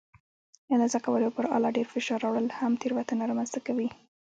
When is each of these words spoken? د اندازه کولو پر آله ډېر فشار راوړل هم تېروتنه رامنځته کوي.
د 0.65 0.69
اندازه 0.75 0.99
کولو 1.05 1.27
پر 1.35 1.45
آله 1.57 1.69
ډېر 1.77 1.87
فشار 1.93 2.19
راوړل 2.23 2.47
هم 2.59 2.71
تېروتنه 2.81 3.23
رامنځته 3.31 3.59
کوي. 3.67 3.87